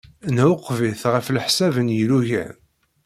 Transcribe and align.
Nɛuqeb-it 0.35 1.03
ɣef 1.13 1.27
leḥsab 1.35 1.75
n 1.85 1.93
yilugan. 1.97 2.53